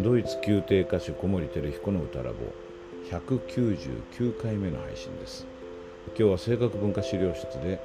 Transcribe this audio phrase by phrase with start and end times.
[0.00, 2.36] ドイツ宮廷歌手小森照彦の歌ラボ
[3.10, 5.44] 199回目の配信です。
[6.16, 7.80] 今日は声楽文化資料室で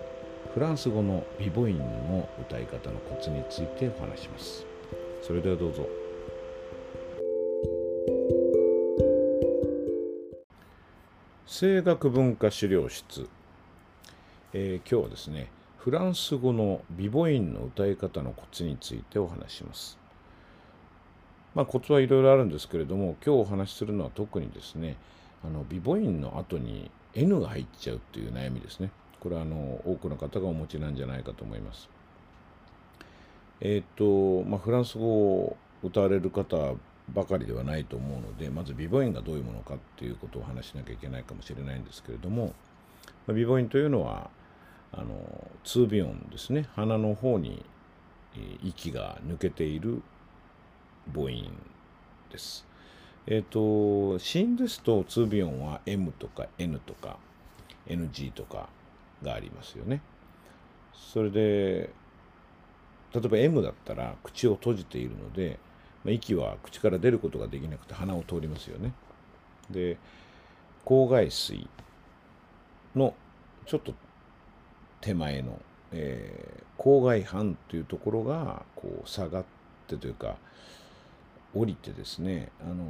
[0.54, 4.64] フランス語の美母音の歌い方のコツについてお話します。
[5.24, 5.88] それではどうぞ。
[11.48, 13.28] 声楽文化資料室、
[14.54, 20.03] えー、今日はですねフランス語の美母音の歌い方のコツについてお話します。
[21.56, 24.98] まあ、コツはいろいろあるんですけれども今日お話しするのは特にですね
[25.46, 28.90] あの美母音の後に N が入っちゃうっていう悩みですね。
[29.20, 31.90] これはあの多くの方がお持ちなんじゃないかと思います。
[33.62, 36.74] えっ、と、まあ、フランス語を歌われる方
[37.14, 42.54] ばかりではないと思うのでまず美母音がどういうものかっていうことを話しなきゃいけないかもしれないんですけれども、
[43.28, 44.30] まあ、美母音というのは
[44.94, 46.68] あの通鼻音ですね。
[46.76, 47.66] 鼻の方に
[48.64, 50.02] 息が抜けている
[51.12, 51.52] 母音
[52.32, 52.66] です。
[53.26, 57.18] えっ、ー、と、子音ですと、通尾音は M とか N とか
[57.88, 58.70] NG とか
[59.22, 60.02] がありますよね。
[60.94, 61.90] それで、
[63.14, 65.60] 例えば M だったら口を閉じているので、
[66.04, 68.94] まあ、息は口から出ることができなくて鼻を通りますよね。
[69.70, 69.98] で、
[70.84, 71.70] 口外水
[72.96, 73.14] の
[73.66, 73.94] ちょっと
[75.00, 75.60] 手前の、
[75.92, 79.46] えー、口外斑というところがこう下がっ
[79.88, 80.38] てというか
[81.54, 82.84] 降りてですね、あの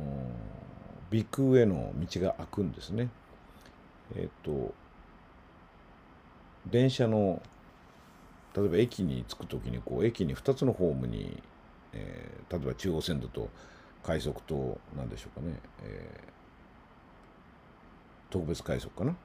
[1.11, 3.09] 鼻腔への道が開くんですね。
[4.15, 4.73] えっ、と、
[6.67, 7.41] 電車の、
[8.55, 11.41] 例えば駅に着くときに、こう、駅に2つのホームに、
[11.93, 13.49] えー、例えば中央線だと
[14.01, 19.15] 快速と、何でしょうかね、えー、特別快速かな？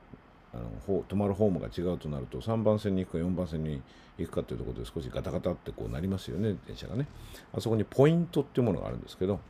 [0.55, 3.83] あの止まるホームが違うとなると3番線に行くか4番線に
[4.17, 7.07] 行くかというところで少しガタガタってこうなりますよね電車がね。
[7.53, 9.41] あそこにポイントっていうものがあるんですけど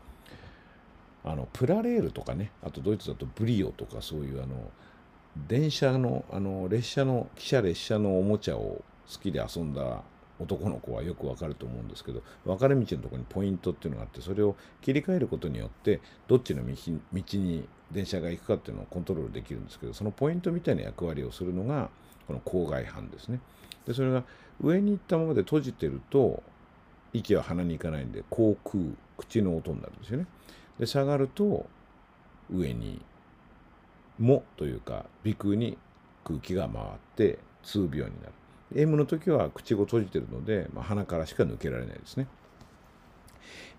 [1.25, 4.71] あのプラレールとかねあとドイツだとブリオとかそういうあの
[5.47, 10.03] 電車のあの列車の汽車列車のおもちゃを好きで遊んだ
[10.41, 16.75] 男の子はよくわかると思うんですけど分かれ道のところにポイントっていうのがあってそれを切り替えることによってどっちの道
[17.39, 21.88] に電車が行くかっていうのをコントロールできるんですけどそのポイントみたいな役割をするのが
[22.26, 23.41] この郊外班ですね。
[23.87, 24.25] でそれが
[24.60, 26.43] 上に行ったままで閉じてると
[27.12, 28.78] 息は鼻に行かないんで口腔
[29.16, 30.27] 口の音になるんですよね。
[30.78, 31.66] で下がると
[32.53, 33.00] 上に
[34.19, 35.78] もというか鼻腔に
[36.25, 38.32] 空気が回って通病になる。
[38.75, 42.27] M の時は口を閉じてるので、まあ、鼻からしか抜けられないですね。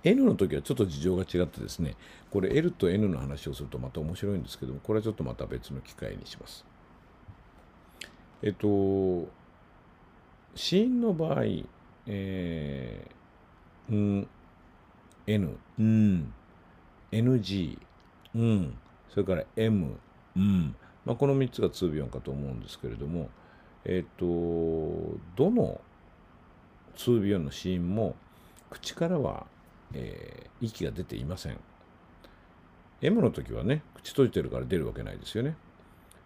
[0.04, 1.96] N の時はちょっと事情が違ってですね、
[2.32, 6.66] これ L と N の話をするとまた面白いんですけども、これはちょっとまた別の機会にします。
[8.42, 8.68] えっと、
[10.56, 11.44] 子音の場合、
[12.08, 14.28] えー、ん、
[15.28, 16.34] N、ん、
[17.12, 17.78] NG、
[18.36, 18.78] うん、
[19.10, 19.98] それから M、
[20.36, 23.30] うん、まあ、この3つが通尾音かと思うんですけれども、
[23.84, 24.26] えっ、と、
[25.36, 25.81] どの
[26.96, 28.16] 通尾音の子音も
[28.70, 29.46] 口からは、
[29.94, 31.58] えー、息が出ていません。
[33.02, 35.56] M の時はね、口閉じてるから出るわけないですよね。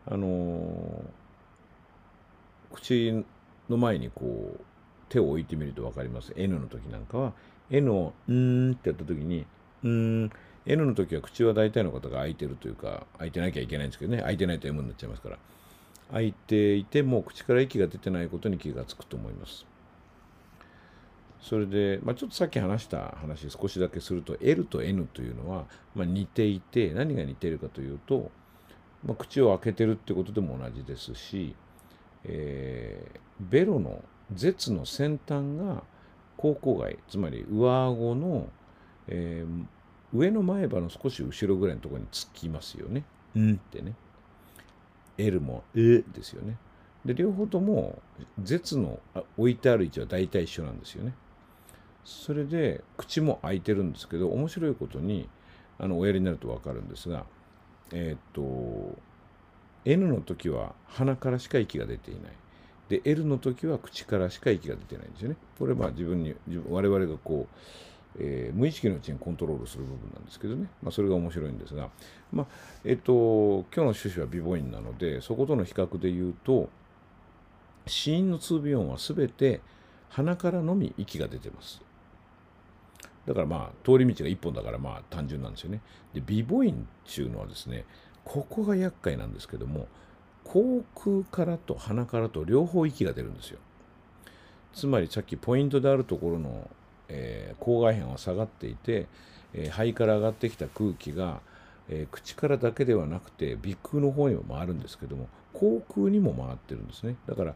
[0.06, 3.25] あのー、口
[3.69, 4.62] の前にこう、
[5.09, 6.34] 手を置いてみると分かります。
[6.35, 7.34] N の時なんかは、
[7.69, 9.46] N を、んーってやった時に、
[9.84, 10.31] んー、
[10.66, 15.38] N の時は口は大体の方が開いてるというか、開いてなきゃいけないんですけどね、開いてないと M になっちゃいますから。
[16.12, 19.66] 開いていても口から息が出てないことに気がつくと思います。
[21.43, 28.31] それで、まあ、ちょっとさっき話した話少しだけすると L と N というのは、まあ、似ていて何が似ているかというと、
[29.05, 31.53] まあ、口を開けてるってことでも同じですし、
[32.23, 34.01] えー、ベロの
[34.33, 35.83] 舌の先端が
[36.37, 38.47] 口腔外つまり上顎の、
[39.09, 39.65] えー、
[40.17, 43.03] 上の前歯の少し後ろぐらいのところにつきますよね。
[43.35, 43.95] うんってね。
[45.17, 46.57] L も「え」ですよね。
[47.05, 48.01] で両方とも
[48.41, 48.99] 舌の
[49.37, 51.13] 置いてある位置は大体一緒なんですよね。
[52.05, 55.29] それで口も開いてるんですけど面白いことに
[55.79, 57.26] あのおやりになると分かるんですが
[57.91, 58.97] えー、っと
[59.85, 62.32] N の時は鼻からしか息が出ていない。
[62.90, 65.35] で L の時は口からしか息が出てないんですよね。
[65.58, 66.35] これは自分に
[66.70, 67.55] 我々がこう
[68.20, 71.90] えー、無意識のうちにコントロールする部分なんですけどね、まあ、それが面白いんですが、
[72.32, 72.47] まあ
[72.85, 76.70] えっ、と、今日の趣旨は美母音なのでそことの比較で言うと
[77.88, 79.61] 死因の通尾音は全て
[80.09, 81.82] 鼻からのみ息が出てます。
[83.28, 85.81] だからまあ通り道が一本だからまあ単純なんですよね。
[86.14, 86.73] で美母音っ
[87.14, 87.85] ていうのはですね
[88.23, 89.87] ここが厄介なんですけども
[90.43, 93.59] 口腔からと鼻からと両方息が出るんですよ。
[94.73, 96.70] つまりさっきポイントであるところの
[97.09, 99.08] えー、口外辺は下がっていて、
[99.53, 101.41] えー、肺から上がってきた空気が、
[101.90, 107.55] えー、口からだけではなくて鼻腔の方にも回るんですけども口腔にも回ってるんですねだから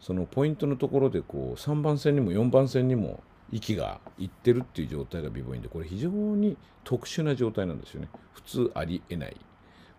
[0.00, 3.22] そのポイントのところでこう3番線にも4番線にも
[3.52, 8.08] 息がいってるっていう状態が美母音でこれ非常に特殊な状態なんですよね。
[8.32, 9.36] 普通ありえない。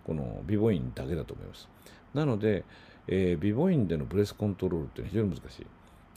[0.06, 1.68] この美母音だけだと思います。
[2.14, 2.64] なので、
[3.08, 5.68] えー、美母音でのブレスコントロールっていうのは非常に難しい。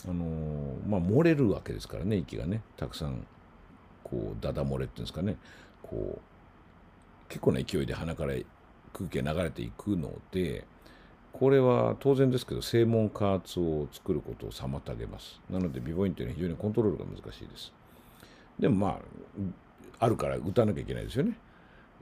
[0.08, 2.62] あのー、まあ漏れるわけですからね息がね。
[2.76, 3.26] たくさん
[4.02, 5.36] こうダダ漏れっていうんですかね。
[5.82, 8.34] こう結構な勢いで鼻から
[8.92, 10.66] 空気が流れていくので
[11.32, 15.40] これは当然ですけど正門加圧を作ることを妨げます。
[15.48, 17.72] なので美母音というのは非常にコントロールが難しいです。
[18.58, 19.00] でもまあ
[20.04, 21.38] あるから打たなきゃいけないですよね、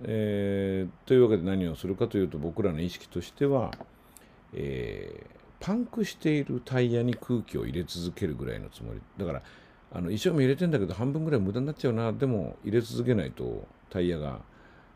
[0.02, 3.72] えー、というわけで何をするかというと僕らの意識としては、
[4.52, 9.00] えー、パンクしているタイヤに空気を入れ続けるぐらいのつもり。
[9.18, 9.42] だから
[9.90, 12.12] あの一生懸命入れてんだけど半分ぐらい無駄になっちゃうな。
[12.12, 14.40] でも入れ続けないとタイヤが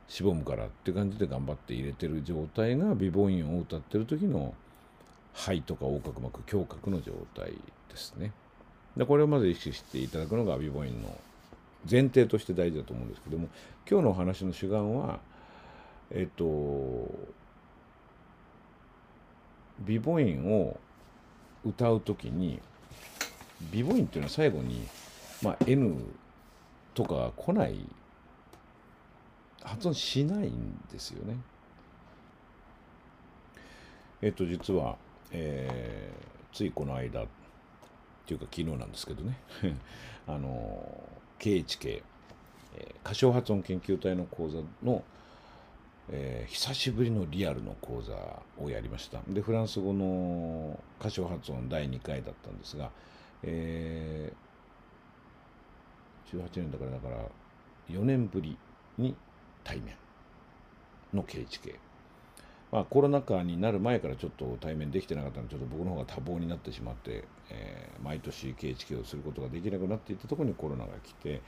[0.08, 4.54] しぼむからって感じで頑張って入れてる状態が美母音を歌ってる時の
[5.34, 7.52] 肺とか横隔膜胸郭の状態
[7.88, 8.32] ですね。
[8.96, 11.16] でこれをまず意識していただくのが美母音の
[11.90, 13.48] 前提として大事だと思うんですけども
[13.90, 15.18] 今日のお話の主眼は
[16.10, 17.10] えっと
[19.80, 20.78] 美母音を
[21.64, 22.60] 歌う時に
[23.70, 24.86] 美母音っていうのは最後に、
[25.42, 25.96] まあ、N
[26.94, 27.78] とかが来ない
[29.64, 31.36] 発音しないんですよね。
[34.20, 34.96] えっと実は、
[35.32, 37.26] えー、ついこの間っ
[38.24, 39.36] ていうか昨日なんですけどね
[40.28, 41.02] あの
[41.40, 42.02] KHK、
[42.76, 45.02] えー、歌唱発音研究隊の講座の、
[46.08, 48.14] えー、久しぶりのリアルの講座
[48.58, 52.92] をやりましたでフランス語の歌唱発音第2回だったんですが、
[53.42, 57.16] えー、18年だからだから
[57.88, 58.56] 4年ぶり
[58.98, 59.16] に
[59.64, 59.94] 対面
[61.12, 61.78] の KHK。
[62.72, 71.42] まあ、コロナ禍になる前からちょっと対面できてなかったので、ちょっと僕の方が多忙になってしまって、えー、毎年 KHK をすることができなくなっていったところにコロナが来て、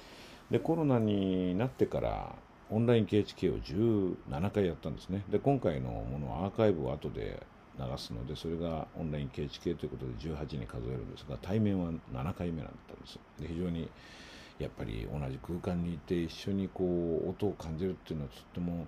[0.50, 2.34] で、コロナになってから、
[2.70, 5.24] オンライン KHK を17回やったんですね。
[5.30, 7.42] で、今回のものはアーカイブを後で
[7.78, 13.18] 流すので、それがオンライン KHK ということで18に数えるんですが、対面は7回目だったんです。
[13.40, 13.88] で、非常に
[14.58, 16.84] やっぱり同じ空間にいて一緒にこ
[17.24, 18.86] う音を感じるっていうのはとっても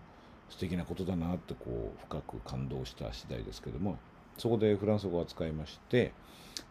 [0.49, 3.99] 素敵なことだなってこう深く感動した次第ですけども
[4.39, 6.13] そこでフランス語を扱いまして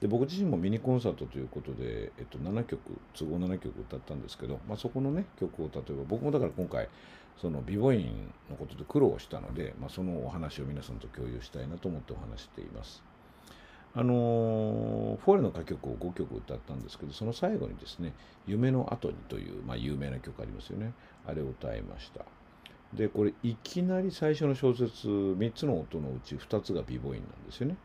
[0.02, 2.80] で僕自身もミニコンサートということで、えっと、7曲
[3.14, 6.90] 都合7曲歌ったんですけど、まあ、そこのね曲を例えば僕もだから今回
[7.42, 7.96] その美母音
[8.50, 13.04] のことで苦労したので、まあ、そのお話を皆さんと共有したいなと思ってお話しています。
[13.98, 18.12] あのフォーレの歌曲を5曲歌ったんですけどその最後にですね
[18.46, 20.94] 「夢の後に」という、まあ、有名な曲ありますよね。
[21.26, 22.26] あれを歌いました。
[22.94, 27.78] でこれいきなり最初の小説3つの音のうち2つが美母音なんですよね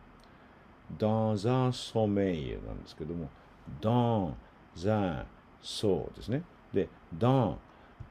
[0.98, 3.28] 「ダンザ・ソメイエ」なんですけども
[3.80, 4.36] 「ダン・
[4.74, 5.26] ザ・
[5.62, 6.42] ソ」ですね。
[6.72, 7.58] で「ダン」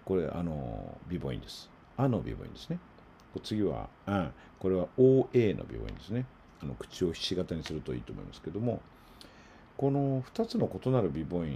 [0.05, 2.79] これあの美母音です「あ」の美母音ですね。
[3.43, 6.25] 次は「あ」これは「OA」の美母音ですね。
[6.61, 8.81] あの口をひし形にするといいと思いますけども
[9.77, 11.47] この2つの異なる美母音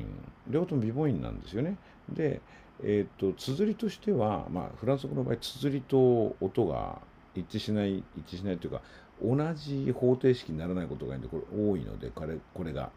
[0.48, 1.78] 両方とも美母音なんですよね。
[2.10, 2.42] で、
[2.81, 7.00] えーと、綴りとしては、まあ、フランス語の場合綴りと音が
[7.36, 8.81] 一致しない一致しないというか
[9.22, 12.92] 同じ方程式にならないことがいいんでこれ多いのでこれこれが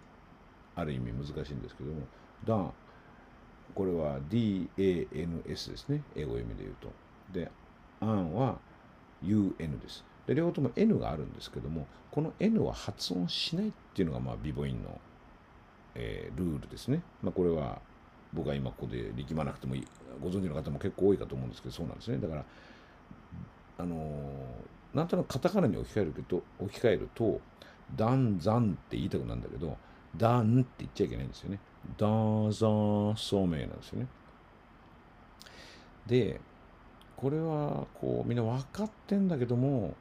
[0.77, 2.03] ある意味難しいんですけども
[2.47, 2.73] ダン
[3.75, 6.03] これは DANS ですね。
[6.15, 6.91] 英語読みで言うと。
[7.33, 7.51] で
[8.01, 8.59] アンは
[9.23, 10.05] UN です。
[10.26, 15.00] で両方とも N があるんですけどもこの N は発音しないっていうのがまあ美母音の、
[15.95, 17.80] えー、ルールですね、まあ、これは
[18.33, 19.87] 僕は今ここで力まなくてもいい
[20.21, 22.18] ご存知の方も結構多いかと思うんですけどそうなんですね。
[22.18, 22.45] だから
[23.78, 27.40] あのー、なんとなくカタカナに置き換えると置き換えると
[27.95, 29.76] ダンザンって言いたくなるんだけど
[30.16, 31.59] ダンって言っちゃいけないんですよね。
[31.97, 34.06] ダーザーソメなんですよね。
[36.06, 36.40] で
[37.16, 39.95] これはこうみんな分かってんだけども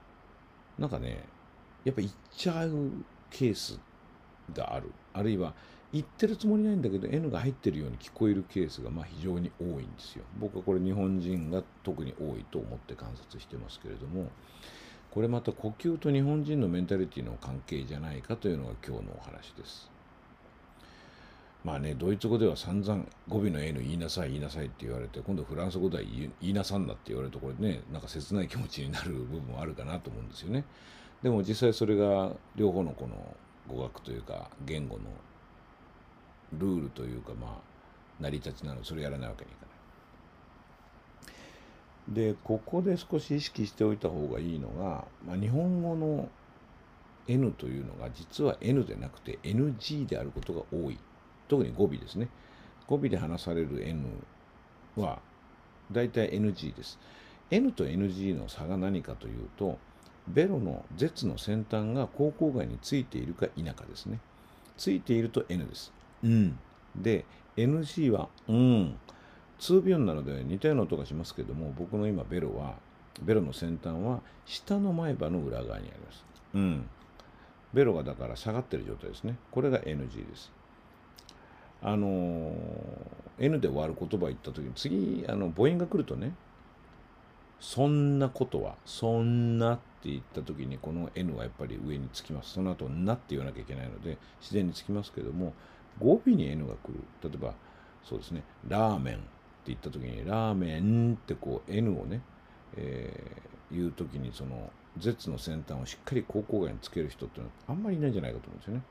[0.77, 1.23] なんかね、
[1.83, 2.91] やっぱ行っちゃう
[3.29, 3.79] ケース
[4.53, 4.91] がある。
[5.13, 5.53] あるいは、
[5.93, 10.25] 言ってるつもりないんだけど N が入ってるように聞こえるケースがま非常に多いんですよ。
[10.37, 14.29] 僕はこれ日本人が特に多いと思って観察してますけれども、
[15.11, 19.94] これまた呼吸と日本人のメンタリティの関係じゃないかというのが今日のお話です。
[21.65, 30.63] まあね、ドイツ語では散々語尾の N 言いなさい言いなさいって言われて、今度フランス語では言いなさんなって言われると、これね、なんか切ない気持ちになる部分もあるかなと思うんですよね。
[31.23, 33.35] でも実際それが両方のこの
[33.67, 35.05] 語学というか言語の
[36.53, 37.51] ルールというかまあ
[38.21, 39.71] 成り立ちなのでそれやらないわけにいかな
[42.11, 42.15] い。
[42.31, 46.29] でここで少し意識しておいた方がいいのが、まあ、日本語の
[47.27, 50.99] N というのが実は N でなくて NG であることが多い
[51.47, 52.29] 特に語尾ですね
[52.87, 54.05] 語尾で話される N
[54.95, 55.19] は
[55.91, 56.99] 大体 NG です
[57.51, 59.77] N と NG の差が何かというと
[60.27, 64.19] ベロの舌の先端が口腔外についているか否かですね
[64.77, 66.57] ついていると N ですうん
[66.95, 67.25] で
[67.57, 68.99] NG はうん
[69.59, 72.75] 通病なので似たような音がしますけども僕の今ベロは
[73.21, 76.25] ベロの先端は下の前歯の裏側にあります。
[76.53, 76.89] うん。
[77.73, 79.37] ベロがだから下がってる状態ですね。
[79.51, 80.51] これが NG です。
[81.87, 82.51] あの、
[83.39, 86.33] N で終わる言葉言った時に次あの母音が来るとね
[87.59, 95.53] そんなことはそんなって言った時にこの N はやっぱり上につきますその後なって言わなきゃいけないので自然につきますけども
[95.99, 97.53] 語尾に N が来る例えば
[98.03, 99.23] そうですねラーメンって
[99.67, 102.21] 言った時にラーメンってこう N をね、
[102.77, 108.81] えー、言う時にその Z の先端をしっかり口腔外につける人っていうのはあんまりいないんじゃないかと思うんですよね。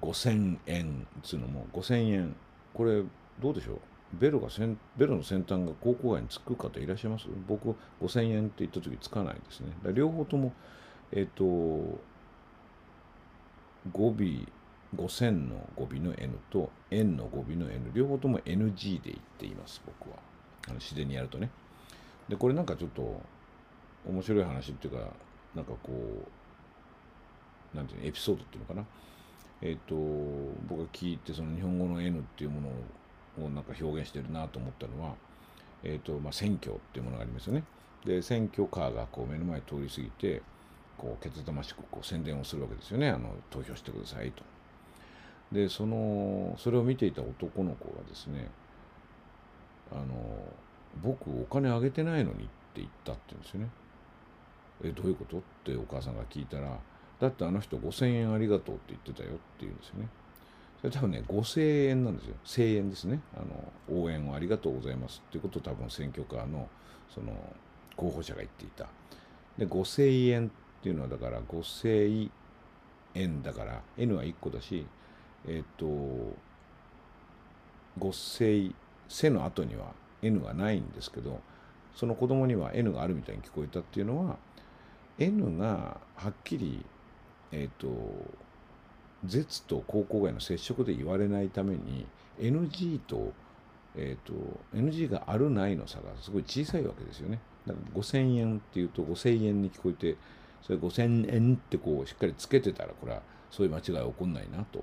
[0.00, 2.36] 5000円っつうのも5000円。
[2.74, 3.02] これ
[3.40, 3.78] どうでしょう？
[4.12, 7.26] ベロがせんベロの先端が口腔外につく方いらっしゃいます？
[7.46, 9.68] 僕5000円って言った時つかないですね。
[9.92, 10.52] 両方とも
[11.12, 11.44] えっ、ー、と
[13.92, 14.14] 語尾
[14.96, 20.16] 5000の語尾の N と円の語尾の N 両方とも NG で言っています僕は。
[20.66, 21.50] あの自然にやるとね。
[22.28, 23.20] でこれなんかちょっと
[24.08, 25.06] 面白い話っていうか
[25.54, 25.92] なんかこ
[27.74, 28.84] うなんていうのエピソードっていうのかな？
[29.62, 29.94] えっ、と
[30.68, 35.14] 僕が聞いてその日本語の N っていうものをなんか表現してるなと思ったのは
[35.82, 37.64] え、ー、とまあ選挙っていうものがありますよね。
[38.04, 40.42] で選挙カーがこう目の前通り過ぎて
[40.96, 43.10] こうけつたましくこう宣伝をするわけですよね。
[43.10, 44.42] あの投票してくださいと。
[45.52, 48.48] でそのそれを見ていた男の子がですね
[49.92, 50.04] あの
[51.02, 53.68] 僕お金あげてないのにって言ったって言うんですよね。
[54.84, 55.38] えどういうこと？
[55.38, 56.78] ってお母さんが聞いたら
[57.20, 60.08] だってあの人5000円ありがとうって言ってたよって言うんですよね。
[60.80, 62.34] それ多分ね5000円なんですよ。
[62.44, 63.20] 1000円ですね。
[63.34, 63.40] あ
[63.92, 66.68] の応援をありがとうございますっていうことを多分選挙カーの
[67.14, 67.32] その
[67.96, 68.86] 候補者が言っていた。
[69.58, 70.50] で5000円っ
[70.82, 72.30] ていうのはだから5000
[73.14, 74.86] 円だから N は1個だし
[75.46, 75.86] えっ、ー、と
[77.98, 78.70] 合成
[79.08, 81.40] 背の後には N がないんですけど
[81.94, 84.36] その子供には N があるみたいに聞こえたっていうのは
[85.18, 86.84] N がはっきり
[87.52, 87.88] えっ、ー、と
[89.26, 92.06] 舌と口腔外の接触で言われないために
[92.38, 93.32] NG と,、
[93.94, 94.32] えーと、
[94.74, 97.38] NG があるないの差がすごい小さいわけですよね。
[97.66, 100.16] だから5000円っていうと5000円に聞こえて
[100.62, 104.82] それ5000円ってこうしっかりつけてたらこれはそういう間違い起こんないなと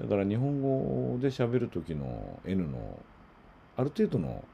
[0.00, 2.98] だから日本語で喋る時の N の
[3.76, 4.44] ある程度の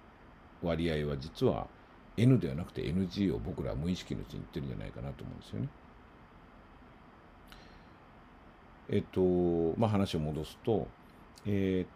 [0.63, 1.69] 割合は実は
[2.17, 5.69] N ではなくて NG を僕ら無意識のうちに言ってるんじゃないかなと思うんですよね。
[8.89, 9.21] えっと、
[9.79, 10.87] まあ話を戻すと、
[11.47, 11.87] え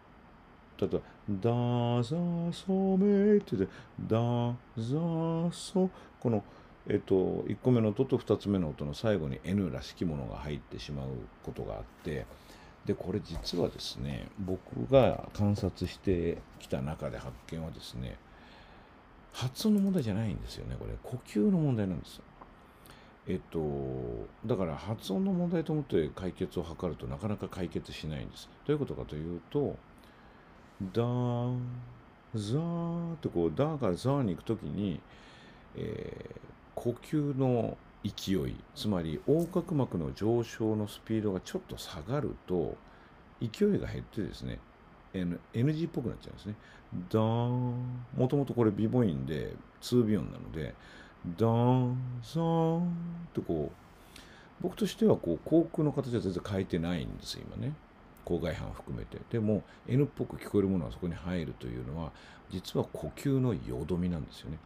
[0.77, 2.15] ー、例えば、ダザ
[2.53, 3.67] ソメって言って、
[4.07, 5.89] ダザソ、
[6.19, 6.43] この、
[6.87, 11.07] えっと、1個目の音と2つ目の音の最後に N らしきものが入ってしまう
[11.43, 12.25] ことがあって、
[12.87, 18.17] でこれ実はですね僕が観察してきた中で発見はですね
[19.33, 20.93] 発音の問題じゃないんですよねこれ。
[21.03, 22.23] 呼吸の問題なんですよ。
[23.27, 23.59] えっと
[24.45, 29.75] だから発音の問題と思って解決を図るとなかなか解決しないんですどういうことかというと
[30.93, 31.57] ダー
[32.35, 34.99] ザーってこうダーからザーに行くときに、
[35.75, 36.39] えー、
[36.75, 42.75] 呼吸の勢いつまり横隔膜の上昇のスピードがちょっと下がると
[43.41, 44.59] 勢いが減ってですね
[45.13, 46.55] NG っぽくなっちゃうんですね。
[47.09, 50.75] ダーもともとこれビボインで2ビヨンなので
[51.37, 52.85] ダンザーンっ
[53.33, 53.87] てこう
[54.61, 57.73] 僕としてはこう航空の形は全然変えてないんです今ね。
[58.25, 59.17] 郊外班含めて。
[59.29, 62.11] でも N っぽく聞こえるものはそこに入るというのは
[62.49, 64.57] 実は呼吸のよどみなんですよね。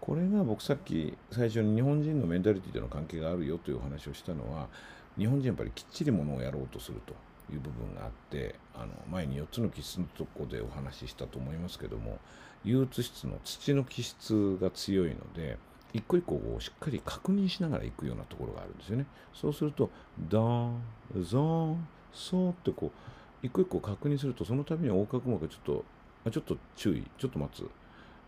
[0.00, 4.68] これが僕さっき最初に日本人のメンタリティとの関係があるよというお話をしたのは
[5.16, 7.14] 日本人やっぱりきっちりものをやろうとすると
[7.52, 12.18] いう部分があってあの前に4つの気質のとこでお話ししたと思いますけども
[12.64, 15.58] 憂鬱質の土の気質が強いので
[15.92, 19.06] 一個一個をしっかり確認しながら行くようなところがあるんですよね。
[19.32, 19.90] そうすると、
[20.28, 20.82] ダーン、
[21.14, 25.84] ザーン、ソーってこう、一個一個確認すると、その度に横隔膜がちょっと、
[26.26, 27.66] あちょっと注意、ちょっと待つ、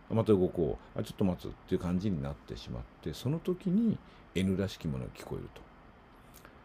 [0.09, 3.97] また動こう、あちょっと待つっていう感じになってしまって、その時に
[4.33, 5.61] N らしきものが聞こえると。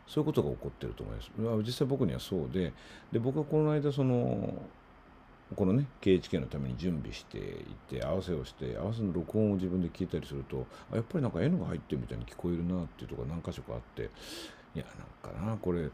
[0.07, 1.31] そういうことが起こってると思います。
[1.67, 2.73] 実際僕にはそうで、
[3.13, 4.63] で僕はこの間その
[5.55, 7.43] このね KHK のために準備してい
[7.89, 14.11] て合わせをして合わせの録音を自分で聞いたりするとやっぱりなんか N が入ってるみたいに聞こえるなっていうとこが何箇所かあって
[14.75, 14.85] いや
[15.25, 15.89] なんかなこれ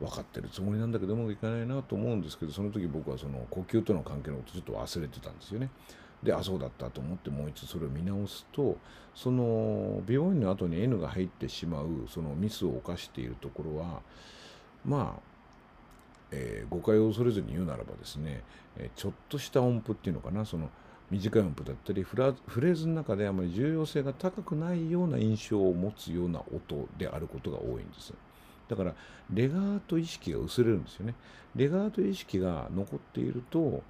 [0.00, 5.70] 分かってるつもりなんだけどうまくいかないなと思うんですけどその時僕はその呼吸との関係のことちょっと忘れてたんですよね。
[6.22, 8.78] であそうだったと思ってもう一度それを見直すと
[9.14, 14.00] その美容院の後に N が入ってしまうそのミスを犯しているところは
[14.86, 15.35] まあ、
[16.32, 18.42] えー、誤解を恐れずに言うならばですね、
[18.76, 20.70] え、ちょっとした音符っていうのかなその
[21.10, 28.12] 短い音符だったりフラフレーズの中であまり重要性が高くないような印象を持つような音であることが多いんです。
[28.68, 28.94] だから
[29.32, 31.14] レガート意識が薄れるんですよね。
[31.54, 33.82] レガート意識が残っていると、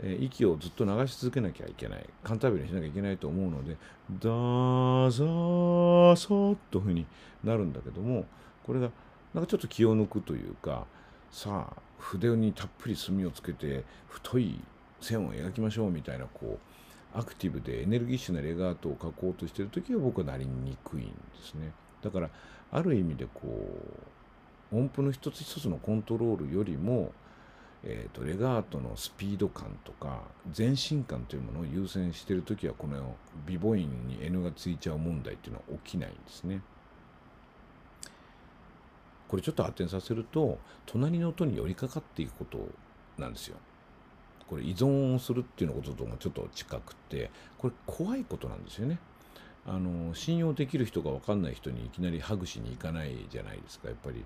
[0.00, 2.06] え、息をずっと流し続けなきゃいけない。
[2.24, 3.76] カンタービレにしなきゃいけないと思うので、
[4.18, 7.06] ダーザーソーというふうに
[7.44, 8.24] なるんだけども、
[8.64, 8.90] これが
[9.34, 10.86] なんかちょっと気を抜くというか、
[11.32, 14.60] さあ、筆にたっぷり墨をつけて、太い
[15.00, 16.58] 線を描きましょうみたいな、こ
[17.14, 21.12] う、アクティブでエネルギッシュなレガートを描こうとしてるときは僕はなりにくいんで
[21.42, 21.72] すね。
[22.02, 22.28] だから、
[22.70, 23.40] ある意味でこ
[24.70, 27.12] う、音符の一つ一つのコントロールよりも、
[27.82, 30.20] えーと、レガートのスピード感とか
[30.56, 36.62] 前進感というものを優先してるときはこのビボインに N がついちゃう問題っていうのは起きないんですね。
[39.32, 42.68] これちょっと発展させると隣の音に寄りかかっていくこと
[43.16, 43.56] なんですよ。
[44.46, 48.98] これ依存をするっていうのことともちょっと近くてこれ怖いことなんですよね。
[49.66, 54.22] あの信用できる人が分かんない人にいきなりハグしに行かないじゃないですかやっぱり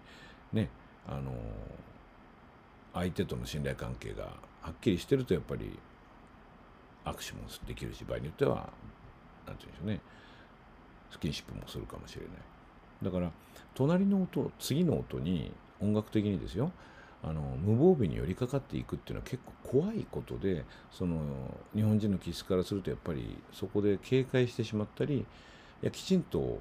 [0.53, 0.71] ね
[1.07, 1.33] あの
[2.93, 4.25] 相手との信頼関係が
[4.61, 5.79] はっきりしてるとやっぱり
[7.05, 8.71] 握手もできるし場合によっては
[9.47, 10.01] 何て言うんでしょうね
[11.13, 12.56] スキンシップもするかもしれない
[13.03, 13.31] だから
[13.75, 16.73] 隣の音次の音に音楽的にですよ
[17.23, 21.19] あの無防備に寄りかかっていくっていうのは結構怖いことでその
[21.75, 25.25] 日本人の気質からするとやっぱりそこで警戒してしまったりい
[25.83, 26.61] やきちんと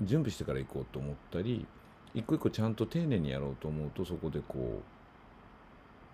[0.00, 1.66] 準備してから行こうと思ったり
[2.14, 4.82] 一個一個ちゃんと丁寧にやろうと思うとそこでこ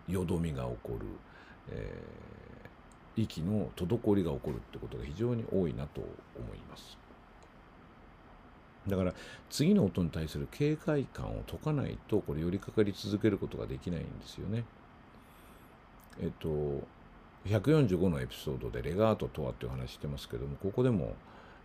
[0.08, 1.06] うよどみが起こる、
[1.70, 6.96] えー、息の滞りが起こるってことが非常に多いなと思います。
[8.88, 9.14] だから
[9.50, 14.64] 次の音に対する警戒感を解かないとこれ寄りかかり続けることができないんですよね。
[16.20, 16.48] えっと
[17.46, 21.14] 145のエピソードでレガートとはっていう話してますけどもここでも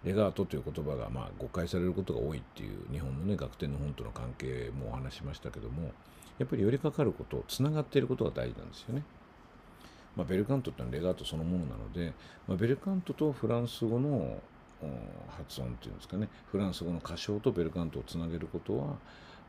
[0.03, 5.91] レガートという言葉がまあ誤解されることが多いっていう日本のね学典の本との関係もお話しましたけども
[6.37, 9.03] やっぱり寄りかかることつながっていることが大事なんですよね。
[10.15, 12.13] まあ、ベルカントってのはレガートそのものなので、
[12.47, 14.39] まあ、ベルカントとフランス語の
[15.29, 18.97] 発音っていうんですかねフランス語の歌唱とベルカントをつなげることは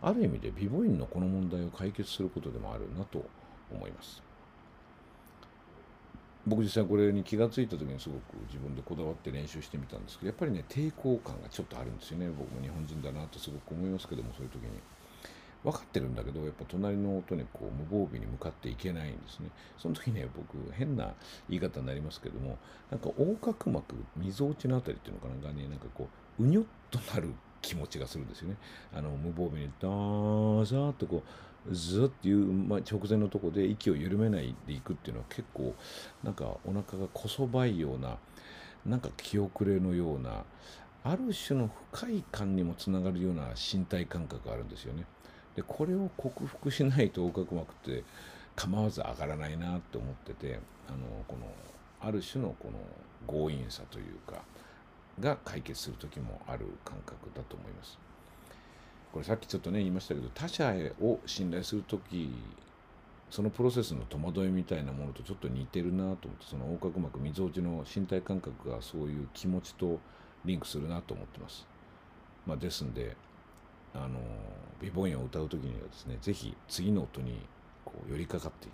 [0.03, 3.25] ある意味で美母院のこの問題を解決することでもあるなと
[3.73, 4.23] 思います。
[6.47, 14.69] 僕実際これに気が付いた時にすごく自分でこだわって練習してみたんですけどやっぱりね抵抗感がちょっとあるんですよね僕も日本人だなとすごく思いますけどもそういう時に。
[15.65, 19.49] 分かってるんだけどやっぱ隣の音にこう無防備に向かっていけないんですね
[19.79, 21.15] その時ね僕変な
[21.49, 22.59] 言い方になりますけども
[22.91, 28.57] なんか横隔膜みぞおちのあたりっていうのかながねなんかこううにょっとなる気持ちがするんですよね
[28.95, 31.23] あの無防備にダーザーっとこ
[31.67, 35.75] うずっていう、まあ、直前のとこで息を緩めないでいくっていうのは結構
[36.23, 38.19] なんかお腹がこそばいような
[38.85, 40.45] なんか気遅れのような
[41.05, 45.05] ある種の不快感にもつながるような身体感覚があるんですよね。
[45.57, 48.05] でこれを克服しないと横隔膜って
[48.57, 51.47] 構わず上がらないなって思っててあのこの
[52.01, 52.79] ある種のこの
[53.27, 54.43] 強引さというか
[55.21, 57.99] が解決する時もある感覚だと思います。
[59.13, 62.35] これさっきちょっとね言いましたけど他者を信頼する時
[63.31, 70.01] そのプロセスの戸惑いみたいなものとちょっと似てるなと思ってその横隔膜みぞおちの身体感覚がそういう気持ちと
[70.45, 71.67] リンクするなと思ってます。
[72.47, 73.17] まあ、ですんで
[73.95, 74.19] あの
[74.81, 77.41] 美ボインを歌う時にはですね是非次の音に
[77.85, 78.73] こう寄りかかっていく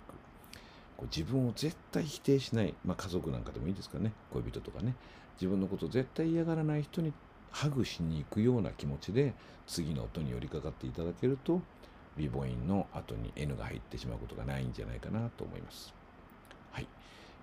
[0.97, 4.95] こう自分を絶対否定しない、まあ、家族なんかでもいいですからね恋人とかね
[5.35, 7.13] 自分のことを絶対嫌がらない人に
[7.51, 9.33] ハグしに行くような気持ちで
[9.67, 11.61] 次の音に寄りかかっていただけると
[12.17, 15.93] 美ボインの後に N が入ってしまうことがないんじゃないかなと思います。
[16.71, 16.87] はい、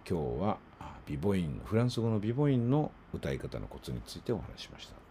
[0.09, 0.59] 今日は
[1.07, 5.08] 美ボインフランス語の美ボインの歌い方のコツについてお話しました。